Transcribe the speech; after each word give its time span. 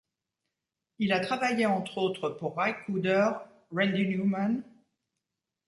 Il 0.97 1.13
a 1.13 1.19
travaillé 1.19 1.67
entre 1.67 1.99
autres 1.99 2.29
pour 2.31 2.57
Ry 2.57 2.71
Cooder, 2.87 3.27
Randy 3.71 4.07
Newman... 4.07 4.63